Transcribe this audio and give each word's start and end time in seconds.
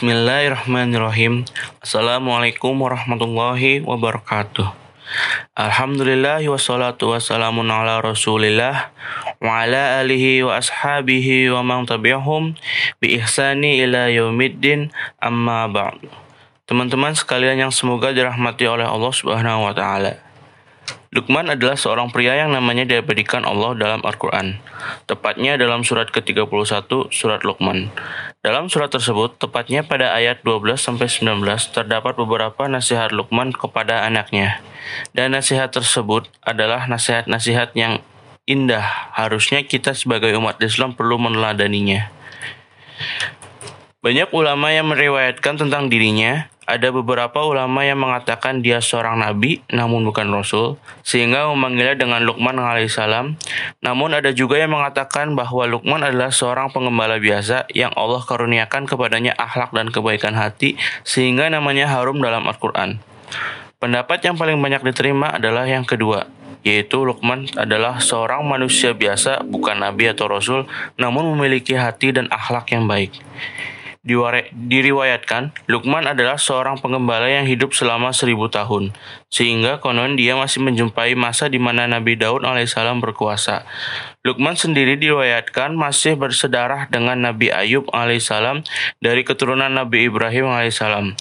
Bismillahirrahmanirrahim. 0.00 1.44
Assalamualaikum 1.84 2.72
warahmatullahi 2.72 3.84
wabarakatuh. 3.84 4.72
Alhamdulillah 5.52 6.40
wassalatu 6.48 7.12
wassalamu 7.12 7.60
ala 7.68 8.00
rasulillah 8.00 8.96
wa 9.44 9.60
ala 9.60 10.00
alihi 10.00 10.40
wa 10.40 10.56
ashabihi 10.56 11.52
wa 11.52 11.60
man 11.60 11.84
tabi'ahum 11.84 12.56
bi 12.96 13.20
ihsani 13.20 13.84
ila 13.84 14.08
yaumiddin 14.08 14.88
amma 15.20 15.68
ba'du. 15.68 16.08
Teman-teman 16.64 17.12
sekalian 17.12 17.68
yang 17.68 17.72
semoga 17.76 18.16
dirahmati 18.16 18.64
oleh 18.72 18.88
Allah 18.88 19.12
Subhanahu 19.12 19.68
wa 19.68 19.76
taala. 19.76 20.16
Lukman 21.10 21.50
adalah 21.50 21.74
seorang 21.74 22.14
pria 22.14 22.38
yang 22.38 22.54
namanya 22.54 22.86
diabadikan 22.86 23.42
Allah 23.42 23.74
dalam 23.74 24.00
Al-Quran, 24.06 24.62
tepatnya 25.10 25.58
dalam 25.58 25.82
surat 25.82 26.06
ke-31 26.14 26.86
surat 27.10 27.42
Lukman. 27.42 27.90
Dalam 28.40 28.70
surat 28.70 28.88
tersebut, 28.88 29.36
tepatnya 29.36 29.82
pada 29.82 30.14
ayat 30.14 30.40
12-19, 30.46 31.42
terdapat 31.74 32.14
beberapa 32.14 32.70
nasihat 32.70 33.10
Lukman 33.10 33.50
kepada 33.50 34.06
anaknya. 34.06 34.62
Dan 35.12 35.34
nasihat 35.34 35.74
tersebut 35.74 36.30
adalah 36.40 36.86
nasihat-nasihat 36.86 37.74
yang 37.74 38.00
indah. 38.48 39.12
Harusnya 39.12 39.66
kita 39.66 39.92
sebagai 39.92 40.32
umat 40.38 40.56
Islam 40.62 40.96
perlu 40.96 41.20
meneladaninya. 41.20 42.08
Banyak 44.00 44.32
ulama 44.32 44.72
yang 44.72 44.88
meriwayatkan 44.88 45.60
tentang 45.60 45.92
dirinya, 45.92 46.48
ada 46.70 46.94
beberapa 46.94 47.42
ulama 47.42 47.82
yang 47.82 47.98
mengatakan 47.98 48.62
dia 48.62 48.78
seorang 48.78 49.18
nabi 49.18 49.58
namun 49.74 50.06
bukan 50.06 50.30
rasul 50.30 50.78
sehingga 51.02 51.50
memanggilnya 51.50 51.98
dengan 51.98 52.22
Luqman 52.22 52.56
alaihissalam. 52.56 53.34
Namun 53.82 54.14
ada 54.14 54.30
juga 54.30 54.62
yang 54.62 54.72
mengatakan 54.72 55.34
bahwa 55.34 55.66
Luqman 55.66 56.06
adalah 56.06 56.30
seorang 56.30 56.70
pengembala 56.70 57.18
biasa 57.18 57.66
yang 57.74 57.90
Allah 57.98 58.22
karuniakan 58.22 58.86
kepadanya 58.86 59.34
akhlak 59.34 59.74
dan 59.74 59.90
kebaikan 59.90 60.38
hati 60.38 60.78
sehingga 61.02 61.50
namanya 61.50 61.90
harum 61.90 62.22
dalam 62.22 62.46
Al-Qur'an. 62.46 63.02
Pendapat 63.80 64.20
yang 64.22 64.36
paling 64.36 64.60
banyak 64.60 64.84
diterima 64.84 65.32
adalah 65.32 65.64
yang 65.64 65.88
kedua, 65.88 66.28
yaitu 66.60 67.00
Luqman 67.00 67.48
adalah 67.56 67.96
seorang 67.96 68.44
manusia 68.44 68.92
biasa, 68.92 69.40
bukan 69.48 69.80
nabi 69.80 70.12
atau 70.12 70.28
rasul, 70.28 70.68
namun 71.00 71.24
memiliki 71.32 71.72
hati 71.72 72.12
dan 72.12 72.28
akhlak 72.28 72.68
yang 72.76 72.84
baik. 72.84 73.16
Diriwayatkan, 74.00 75.52
Lukman 75.68 76.08
adalah 76.08 76.40
seorang 76.40 76.80
pengembala 76.80 77.28
yang 77.28 77.44
hidup 77.44 77.76
selama 77.76 78.16
seribu 78.16 78.48
tahun, 78.48 78.96
sehingga 79.28 79.76
konon 79.76 80.16
dia 80.16 80.32
masih 80.40 80.64
menjumpai 80.64 81.12
masa 81.12 81.52
di 81.52 81.60
mana 81.60 81.84
Nabi 81.84 82.16
Daud 82.16 82.48
alaihissalam 82.48 83.04
berkuasa. 83.04 83.68
Lukman 84.24 84.56
sendiri 84.56 84.96
diriwayatkan 84.96 85.76
masih 85.76 86.16
bersedarah 86.16 86.88
dengan 86.88 87.20
Nabi 87.20 87.52
Ayub 87.52 87.92
alaihissalam 87.92 88.64
dari 89.04 89.20
keturunan 89.20 89.68
Nabi 89.68 90.08
Ibrahim 90.08 90.48
alaihissalam. 90.48 91.12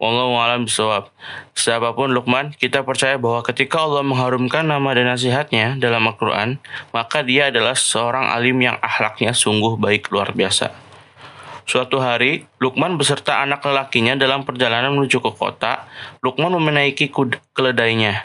Wallahu 0.00 0.40
alam 0.40 0.64
bisawab. 0.64 1.12
Siapa 1.52 1.92
pun 1.92 2.16
Lukman, 2.16 2.56
kita 2.56 2.80
percaya 2.80 3.20
bahwa 3.20 3.44
ketika 3.44 3.84
Allah 3.84 4.00
mengharumkan 4.00 4.64
nama 4.64 4.96
dan 4.96 5.12
nasihatnya 5.12 5.76
dalam 5.76 6.08
Al-Quran, 6.08 6.64
maka 6.96 7.20
dia 7.20 7.52
adalah 7.52 7.76
seorang 7.76 8.32
alim 8.32 8.56
yang 8.56 8.80
akhlaknya 8.80 9.36
sungguh 9.36 9.76
baik 9.76 10.08
luar 10.08 10.32
biasa. 10.32 10.85
Suatu 11.66 11.98
hari, 11.98 12.46
Lukman 12.62 12.94
beserta 12.94 13.42
anak 13.42 13.66
lelakinya 13.66 14.14
dalam 14.14 14.46
perjalanan 14.46 14.94
menuju 14.94 15.18
ke 15.18 15.34
kota. 15.34 15.90
Lukman 16.22 16.54
menaiki 16.62 17.10
keledainya, 17.50 18.22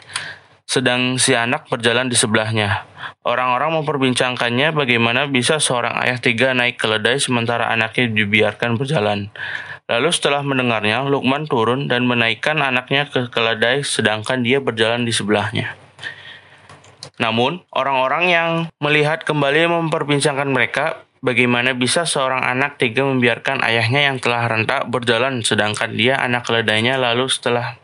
sedang 0.62 1.18
si 1.18 1.34
anak 1.34 1.66
berjalan 1.66 2.06
di 2.06 2.14
sebelahnya. 2.14 2.86
Orang-orang 3.26 3.82
memperbincangkannya 3.82 4.70
bagaimana 4.70 5.26
bisa 5.26 5.58
seorang 5.58 5.98
ayah 6.06 6.22
tiga 6.22 6.54
naik 6.54 6.78
keledai 6.78 7.18
sementara 7.18 7.66
anaknya 7.66 8.14
dibiarkan 8.14 8.78
berjalan. 8.78 9.34
Lalu 9.90 10.08
setelah 10.14 10.46
mendengarnya, 10.46 11.02
Lukman 11.02 11.50
turun 11.50 11.90
dan 11.90 12.06
menaikkan 12.06 12.62
anaknya 12.62 13.10
ke 13.10 13.26
keledai 13.26 13.82
sedangkan 13.82 14.46
dia 14.46 14.62
berjalan 14.62 15.02
di 15.02 15.10
sebelahnya. 15.10 15.74
Namun, 17.18 17.66
orang-orang 17.74 18.24
yang 18.30 18.50
melihat 18.78 19.26
kembali 19.26 19.66
memperbincangkan 19.66 20.46
mereka 20.46 21.02
Bagaimana 21.22 21.70
bisa 21.78 22.02
seorang 22.02 22.42
anak 22.42 22.82
tega 22.82 23.06
membiarkan 23.06 23.62
ayahnya 23.62 24.10
yang 24.10 24.18
telah 24.18 24.42
rentak 24.42 24.90
berjalan 24.90 25.46
sedangkan 25.46 25.94
dia 25.94 26.18
anak 26.18 26.42
keledainya 26.42 26.98
lalu 26.98 27.30
setelah 27.30 27.78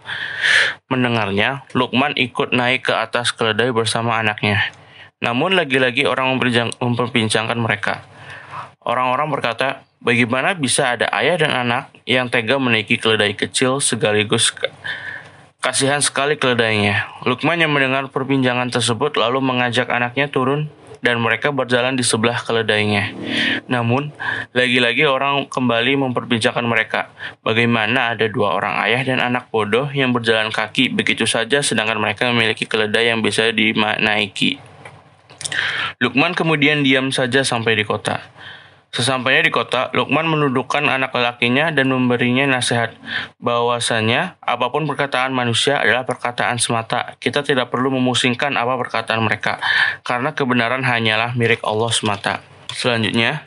mendengarnya, 0.91 1.63
Lukman 1.71 2.19
ikut 2.19 2.51
naik 2.51 2.91
ke 2.91 2.95
atas 2.99 3.31
keledai 3.31 3.71
bersama 3.71 4.19
anaknya. 4.19 4.75
Namun 5.23 5.55
lagi-lagi 5.55 6.03
orang 6.03 6.35
memperbincangkan 6.83 7.55
mereka. 7.63 8.03
Orang-orang 8.83 9.31
berkata, 9.31 9.87
bagaimana 10.03 10.59
bisa 10.59 10.99
ada 10.99 11.07
ayah 11.15 11.39
dan 11.39 11.55
anak 11.55 11.95
yang 12.11 12.27
tega 12.27 12.59
menaiki 12.59 12.99
keledai 12.99 13.39
kecil 13.39 13.79
sekaligus 13.79 14.51
kasihan 15.63 16.03
sekali 16.03 16.35
keledainya. 16.35 17.07
Lukman 17.23 17.63
yang 17.63 17.71
mendengar 17.71 18.11
perbincangan 18.11 18.75
tersebut 18.75 19.15
lalu 19.15 19.39
mengajak 19.39 19.87
anaknya 19.95 20.27
turun 20.27 20.75
dan 21.05 21.23
mereka 21.23 21.55
berjalan 21.55 21.95
di 21.95 22.05
sebelah 22.05 22.43
keledainya. 22.43 23.15
Namun, 23.71 24.11
lagi-lagi 24.53 25.07
orang 25.07 25.47
kembali 25.47 26.09
memperbincangkan 26.09 26.67
mereka. 26.67 27.13
Bagaimana 27.43 28.15
ada 28.17 28.27
dua 28.27 28.59
orang 28.59 28.81
ayah 28.87 29.03
dan 29.07 29.19
anak 29.23 29.51
bodoh 29.53 29.89
yang 29.95 30.11
berjalan 30.11 30.51
kaki 30.51 30.91
begitu 30.91 31.25
saja 31.25 31.63
sedangkan 31.63 31.99
mereka 31.99 32.31
memiliki 32.31 32.67
keledai 32.67 33.15
yang 33.15 33.23
bisa 33.23 33.51
dinaiki. 33.55 34.59
Lukman 35.99 36.37
kemudian 36.37 36.85
diam 36.87 37.11
saja 37.11 37.43
sampai 37.43 37.75
di 37.79 37.85
kota. 37.87 38.23
Sesampainya 38.89 39.45
di 39.45 39.53
kota, 39.53 39.93
Lukman 39.93 40.25
menundukkan 40.25 40.81
anak 40.89 41.13
lelakinya 41.13 41.69
dan 41.69 41.93
memberinya 41.93 42.49
nasihat 42.49 42.97
bahwasanya 43.37 44.41
apa 44.41 44.73
pun 44.73 44.89
perkataan 44.89 45.37
manusia 45.37 45.77
adalah 45.77 46.09
perkataan 46.09 46.57
semata. 46.57 47.15
Kita 47.21 47.45
tidak 47.45 47.69
perlu 47.69 47.93
memusingkan 47.93 48.57
apa 48.57 48.81
perkataan 48.81 49.21
mereka, 49.21 49.61
karena 50.09 50.33
kebenaran 50.33 50.83
hanyalah 50.89 51.37
milik 51.37 51.61
Allah 51.69 51.93
semata. 51.93 52.41
Selanjutnya, 52.73 53.45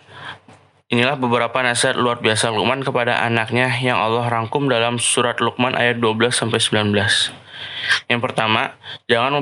inilah 0.93 1.17
beberapa 1.17 1.57
nasihat 1.65 1.97
luar 1.97 2.21
biasa 2.21 2.53
Lukman 2.53 2.85
kepada 2.85 3.25
anaknya 3.25 3.73
yang 3.81 3.97
Allah 3.97 4.29
rangkum 4.29 4.69
dalam 4.69 5.01
surat 5.01 5.41
Lukman 5.41 5.73
ayat 5.73 5.97
12-19. 5.97 6.93
Yang 8.07 8.21
pertama, 8.21 8.77
jangan 9.09 9.41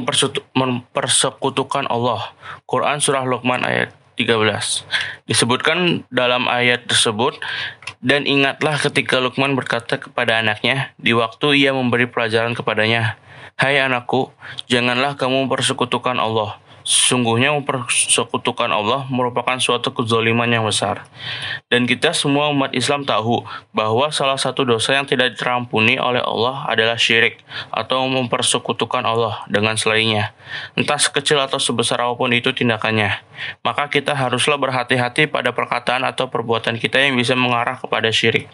mempersekutukan 0.55 1.91
Allah. 1.91 2.33
Quran 2.63 3.03
Surah 3.03 3.27
Luqman 3.27 3.63
ayat 3.63 3.98
13. 4.19 4.83
Disebutkan 5.31 6.03
dalam 6.11 6.51
ayat 6.51 6.83
tersebut, 6.91 7.39
dan 8.03 8.27
ingatlah 8.27 8.75
ketika 8.75 9.23
Lukman 9.23 9.55
berkata 9.55 9.95
kepada 9.95 10.43
anaknya 10.43 10.91
di 10.99 11.15
waktu 11.15 11.55
ia 11.55 11.71
memberi 11.71 12.11
pelajaran 12.11 12.51
kepadanya, 12.51 13.15
Hai 13.55 13.79
anakku, 13.79 14.31
janganlah 14.67 15.15
kamu 15.15 15.47
persekutukan 15.47 16.19
Allah. 16.19 16.59
Sungguhnya 16.89 17.53
mempersekutukan 17.53 18.65
Allah 18.73 19.05
merupakan 19.13 19.61
suatu 19.61 19.93
kezaliman 19.93 20.49
yang 20.49 20.65
besar. 20.65 21.05
Dan 21.69 21.85
kita 21.85 22.17
semua 22.17 22.49
umat 22.49 22.73
Islam 22.73 23.05
tahu 23.05 23.45
bahwa 23.77 24.09
salah 24.09 24.41
satu 24.41 24.65
dosa 24.65 24.97
yang 24.97 25.05
tidak 25.05 25.37
terampuni 25.37 26.01
oleh 26.01 26.17
Allah 26.17 26.65
adalah 26.65 26.97
syirik 26.97 27.45
atau 27.69 28.09
mempersekutukan 28.09 29.05
Allah 29.05 29.45
dengan 29.53 29.77
selainnya. 29.77 30.33
Entah 30.73 30.97
sekecil 30.97 31.37
atau 31.37 31.61
sebesar 31.61 32.01
apa 32.01 32.17
pun 32.17 32.33
itu 32.33 32.49
tindakannya. 32.57 33.21
Maka 33.61 33.93
kita 33.93 34.17
haruslah 34.17 34.57
berhati-hati 34.57 35.29
pada 35.29 35.53
perkataan 35.53 36.01
atau 36.09 36.33
perbuatan 36.33 36.81
kita 36.81 37.05
yang 37.05 37.13
bisa 37.13 37.37
mengarah 37.37 37.77
kepada 37.77 38.09
syirik. 38.09 38.49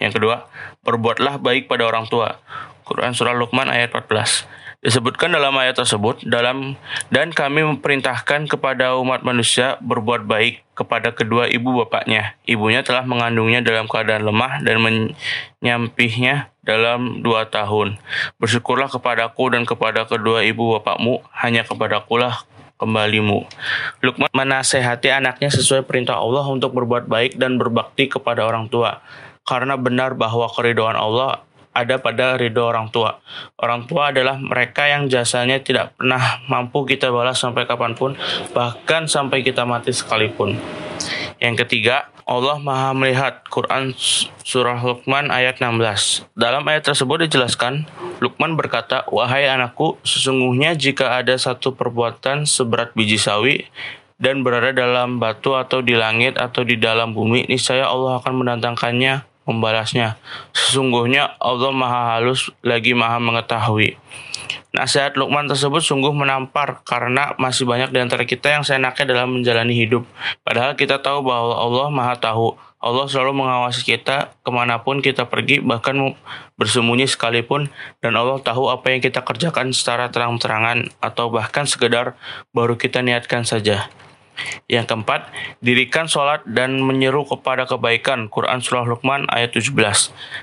Yang 0.00 0.16
kedua, 0.16 0.48
perbuatlah 0.88 1.36
baik 1.36 1.68
pada 1.68 1.84
orang 1.84 2.08
tua. 2.08 2.40
Quran 2.88 3.12
Surah 3.12 3.36
Luqman 3.36 3.68
ayat 3.68 3.92
14. 3.92 4.57
Disebutkan 4.78 5.34
dalam 5.34 5.58
ayat 5.58 5.74
tersebut 5.74 6.22
dalam 6.22 6.78
dan 7.10 7.34
kami 7.34 7.66
memerintahkan 7.66 8.46
kepada 8.46 8.94
umat 9.02 9.26
manusia 9.26 9.74
berbuat 9.82 10.22
baik 10.22 10.62
kepada 10.78 11.10
kedua 11.10 11.50
ibu 11.50 11.82
bapaknya. 11.82 12.38
Ibunya 12.46 12.86
telah 12.86 13.02
mengandungnya 13.02 13.58
dalam 13.58 13.90
keadaan 13.90 14.22
lemah 14.22 14.62
dan 14.62 14.78
menyampihnya 14.78 16.54
dalam 16.62 17.26
dua 17.26 17.50
tahun. 17.50 17.98
Bersyukurlah 18.38 18.86
kepadaku 18.86 19.50
dan 19.50 19.66
kepada 19.66 20.06
kedua 20.06 20.46
ibu 20.46 20.78
bapakmu, 20.78 21.26
hanya 21.42 21.66
kepadakulah 21.66 22.46
kembalimu. 22.78 23.50
Lukman 23.98 24.30
menasehati 24.30 25.10
anaknya 25.10 25.50
sesuai 25.50 25.90
perintah 25.90 26.22
Allah 26.22 26.46
untuk 26.46 26.70
berbuat 26.78 27.10
baik 27.10 27.34
dan 27.34 27.58
berbakti 27.58 28.06
kepada 28.06 28.46
orang 28.46 28.70
tua. 28.70 29.02
Karena 29.42 29.74
benar 29.74 30.14
bahwa 30.14 30.46
keridhaan 30.52 30.94
Allah 30.94 31.42
ada 31.78 32.02
pada 32.02 32.34
ridho 32.34 32.66
orang 32.66 32.90
tua. 32.90 33.22
Orang 33.54 33.86
tua 33.86 34.10
adalah 34.10 34.34
mereka 34.34 34.90
yang 34.90 35.06
jasanya 35.06 35.62
tidak 35.62 35.94
pernah 35.94 36.42
mampu 36.50 36.82
kita 36.82 37.14
balas 37.14 37.38
sampai 37.38 37.70
kapan 37.70 37.94
pun, 37.94 38.18
bahkan 38.50 39.06
sampai 39.06 39.46
kita 39.46 39.62
mati 39.62 39.94
sekalipun. 39.94 40.58
Yang 41.38 41.62
ketiga, 41.66 42.10
Allah 42.28 42.60
Maha 42.60 42.92
Melihat 42.92 43.40
Quran 43.48 43.96
Surah 44.44 44.76
Luqman 44.84 45.32
ayat 45.32 45.64
16 45.64 46.28
Dalam 46.36 46.60
ayat 46.68 46.84
tersebut 46.84 47.24
dijelaskan 47.24 47.88
Luqman 48.20 48.52
berkata 48.52 49.08
Wahai 49.08 49.48
anakku 49.48 49.96
Sesungguhnya 50.04 50.76
jika 50.76 51.16
ada 51.16 51.32
satu 51.40 51.72
perbuatan 51.72 52.44
seberat 52.44 52.92
biji 52.92 53.16
sawi 53.16 53.64
Dan 54.20 54.44
berada 54.44 54.76
dalam 54.76 55.16
batu 55.16 55.56
atau 55.56 55.80
di 55.80 55.96
langit 55.96 56.36
atau 56.36 56.68
di 56.68 56.76
dalam 56.76 57.16
bumi 57.16 57.48
Niscaya 57.48 57.88
Allah 57.88 58.20
akan 58.20 58.44
mendatangkannya 58.44 59.24
membalasnya. 59.48 60.20
Sesungguhnya 60.52 61.40
Allah 61.40 61.72
Maha 61.72 62.20
Halus 62.20 62.52
lagi 62.60 62.92
Maha 62.92 63.16
Mengetahui. 63.16 63.96
Nasihat 64.68 65.16
Luqman 65.16 65.48
tersebut 65.48 65.80
sungguh 65.80 66.12
menampar 66.12 66.84
karena 66.84 67.32
masih 67.40 67.64
banyak 67.64 67.88
di 67.88 68.04
antara 68.04 68.28
kita 68.28 68.52
yang 68.52 68.62
seenaknya 68.68 69.16
dalam 69.16 69.40
menjalani 69.40 69.72
hidup. 69.72 70.04
Padahal 70.44 70.76
kita 70.76 71.00
tahu 71.00 71.24
bahwa 71.24 71.56
Allah 71.56 71.88
Maha 71.88 72.14
Tahu. 72.20 72.68
Allah 72.78 73.10
selalu 73.10 73.42
mengawasi 73.42 73.82
kita 73.82 74.38
ke 74.38 74.50
mana 74.54 74.78
pun 74.86 75.02
kita 75.02 75.26
pergi, 75.26 75.58
bahkan 75.58 76.14
bersembunyi 76.54 77.10
sekalipun, 77.10 77.74
dan 77.98 78.14
Allah 78.14 78.38
tahu 78.38 78.70
apa 78.70 78.94
yang 78.94 79.02
kita 79.02 79.26
kerjakan 79.26 79.74
secara 79.74 80.14
terang-terangan, 80.14 80.86
atau 81.02 81.26
bahkan 81.26 81.66
sekedar 81.66 82.14
baru 82.54 82.78
kita 82.78 83.02
niatkan 83.02 83.42
saja. 83.42 83.90
Yang 84.70 84.92
keempat, 84.92 85.28
dirikan 85.64 86.06
sholat 86.06 86.44
dan 86.46 86.78
menyeru 86.78 87.24
kepada 87.26 87.64
kebaikan. 87.64 88.30
Quran 88.30 88.60
Surah 88.60 88.86
Luqman 88.86 89.26
ayat 89.32 89.56
17. 89.56 89.74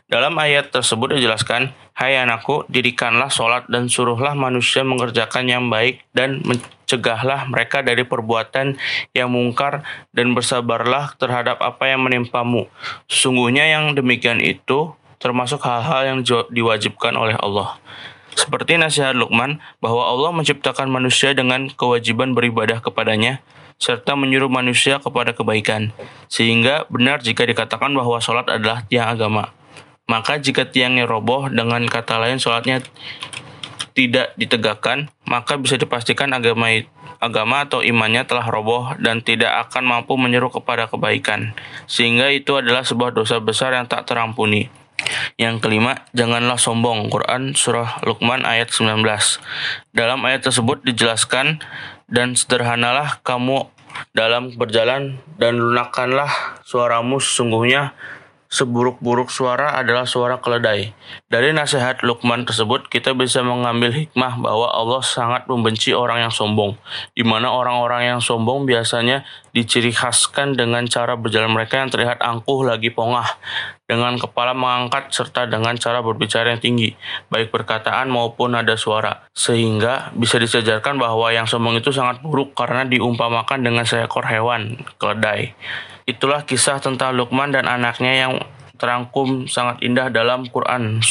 Dalam 0.10 0.34
ayat 0.36 0.74
tersebut 0.74 1.16
dijelaskan, 1.16 1.72
Hai 1.96 2.20
anakku, 2.20 2.68
dirikanlah 2.68 3.32
sholat 3.32 3.72
dan 3.72 3.88
suruhlah 3.88 4.36
manusia 4.36 4.84
mengerjakan 4.84 5.48
yang 5.48 5.72
baik 5.72 6.04
dan 6.12 6.44
mencegahlah 6.44 7.48
mereka 7.48 7.80
dari 7.80 8.04
perbuatan 8.04 8.76
yang 9.16 9.32
mungkar 9.32 9.88
dan 10.12 10.36
bersabarlah 10.36 11.16
terhadap 11.16 11.64
apa 11.64 11.88
yang 11.88 12.04
menimpamu. 12.04 12.68
Sesungguhnya 13.08 13.72
yang 13.72 13.96
demikian 13.96 14.44
itu 14.44 14.92
termasuk 15.24 15.64
hal-hal 15.64 16.04
yang 16.04 16.20
diwajibkan 16.52 17.16
oleh 17.16 17.40
Allah. 17.40 17.80
Seperti 18.36 18.76
nasihat 18.76 19.16
Luqman 19.16 19.64
bahwa 19.80 20.04
Allah 20.04 20.36
menciptakan 20.36 20.92
manusia 20.92 21.32
dengan 21.32 21.72
kewajiban 21.72 22.36
beribadah 22.36 22.84
kepadanya, 22.84 23.40
serta 23.76 24.16
menyuruh 24.16 24.50
manusia 24.52 24.98
kepada 25.00 25.36
kebaikan. 25.36 25.92
Sehingga 26.32 26.88
benar 26.88 27.22
jika 27.22 27.44
dikatakan 27.44 27.92
bahwa 27.92 28.18
sholat 28.24 28.48
adalah 28.48 28.84
tiang 28.88 29.12
agama. 29.12 29.52
Maka 30.06 30.38
jika 30.38 30.70
tiangnya 30.70 31.10
roboh, 31.10 31.50
dengan 31.50 31.82
kata 31.90 32.22
lain 32.22 32.38
sholatnya 32.38 32.86
tidak 33.98 34.36
ditegakkan, 34.38 35.10
maka 35.26 35.58
bisa 35.58 35.80
dipastikan 35.80 36.30
agama 36.36 36.70
agama 37.24 37.66
atau 37.66 37.82
imannya 37.82 38.28
telah 38.28 38.46
roboh 38.46 38.94
dan 39.02 39.24
tidak 39.24 39.50
akan 39.66 39.88
mampu 39.88 40.14
menyeru 40.20 40.54
kepada 40.54 40.86
kebaikan. 40.86 41.58
Sehingga 41.90 42.30
itu 42.30 42.54
adalah 42.60 42.86
sebuah 42.86 43.16
dosa 43.16 43.42
besar 43.42 43.74
yang 43.74 43.90
tak 43.90 44.06
terampuni. 44.06 44.70
Yang 45.36 45.68
kelima, 45.68 46.08
janganlah 46.16 46.56
sombong. 46.56 47.12
Quran 47.12 47.54
Surah 47.54 48.02
Luqman 48.08 48.48
ayat 48.48 48.72
19. 48.72 49.04
Dalam 49.92 50.20
ayat 50.24 50.48
tersebut 50.48 50.82
dijelaskan, 50.88 51.60
dan 52.06 52.38
sederhanalah 52.38 53.22
kamu 53.26 53.70
dalam 54.12 54.54
berjalan 54.54 55.18
dan 55.40 55.58
lunakkanlah 55.58 56.60
suaramu 56.68 57.18
sesungguhnya 57.18 57.96
seburuk-buruk 58.56 59.28
suara 59.28 59.76
adalah 59.76 60.08
suara 60.08 60.40
keledai. 60.40 60.96
Dari 61.28 61.52
nasihat 61.52 62.00
Luqman 62.08 62.48
tersebut, 62.48 62.88
kita 62.88 63.12
bisa 63.12 63.44
mengambil 63.44 63.92
hikmah 63.92 64.40
bahwa 64.40 64.72
Allah 64.72 65.04
sangat 65.04 65.44
membenci 65.52 65.92
orang 65.92 66.24
yang 66.24 66.32
sombong, 66.32 66.80
di 67.12 67.28
mana 67.28 67.52
orang-orang 67.52 68.16
yang 68.16 68.22
sombong 68.24 68.64
biasanya 68.64 69.28
diciri 69.52 69.92
khaskan 69.92 70.56
dengan 70.56 70.88
cara 70.88 71.20
berjalan 71.20 71.52
mereka 71.52 71.84
yang 71.84 71.92
terlihat 71.92 72.24
angkuh 72.24 72.64
lagi 72.64 72.96
pongah, 72.96 73.28
dengan 73.86 74.16
kepala 74.16 74.56
mengangkat 74.56 75.12
serta 75.12 75.52
dengan 75.52 75.76
cara 75.76 76.00
berbicara 76.00 76.56
yang 76.56 76.64
tinggi, 76.64 76.96
baik 77.28 77.52
perkataan 77.52 78.08
maupun 78.08 78.56
nada 78.56 78.80
suara, 78.80 79.28
sehingga 79.36 80.16
bisa 80.16 80.40
disejarkan 80.40 80.96
bahwa 80.96 81.28
yang 81.36 81.46
sombong 81.46 81.76
itu 81.84 81.92
sangat 81.92 82.24
buruk 82.24 82.56
karena 82.56 82.88
diumpamakan 82.88 83.62
dengan 83.68 83.84
seekor 83.84 84.24
hewan, 84.26 84.80
keledai. 84.96 85.52
Itulah 86.06 86.46
kisah 86.46 86.78
tentang 86.78 87.18
Luqman 87.18 87.50
dan 87.50 87.66
anaknya 87.66 88.14
yang 88.14 88.34
terangkum 88.78 89.50
sangat 89.50 89.82
indah 89.82 90.14
dalam 90.14 90.46
Quran 90.46 91.02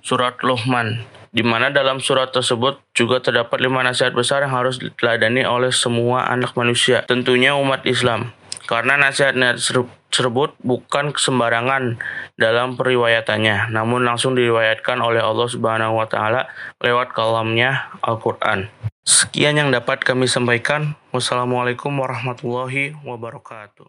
surat 0.00 0.34
Luqman 0.40 1.04
di 1.36 1.44
mana 1.44 1.68
dalam 1.68 2.00
surat 2.00 2.32
tersebut 2.32 2.80
juga 2.96 3.20
terdapat 3.20 3.60
lima 3.60 3.84
nasihat 3.84 4.16
besar 4.16 4.40
yang 4.40 4.56
harus 4.56 4.80
diteladani 4.80 5.44
oleh 5.44 5.68
semua 5.68 6.32
anak 6.32 6.56
manusia, 6.56 7.04
tentunya 7.04 7.52
umat 7.52 7.84
Islam. 7.84 8.32
Karena 8.64 8.96
nasihat-nasihat 8.96 9.84
tersebut 10.08 10.56
bukan 10.64 11.12
sembarangan 11.12 12.00
dalam 12.40 12.80
periwayatannya, 12.80 13.68
namun 13.68 14.08
langsung 14.08 14.32
diriwayatkan 14.32 14.96
oleh 14.96 15.20
Allah 15.20 15.44
Subhanahu 15.44 16.00
wa 16.00 16.08
taala 16.08 16.48
lewat 16.80 17.12
kalamnya 17.12 17.92
Al-Qur'an. 18.00 18.72
Sekian 19.06 19.54
yang 19.54 19.70
dapat 19.70 20.02
kami 20.02 20.26
sampaikan. 20.26 20.98
Wassalamualaikum 21.14 21.94
warahmatullahi 21.94 22.98
wabarakatuh. 23.06 23.84